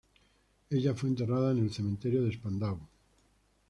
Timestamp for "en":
1.51-1.59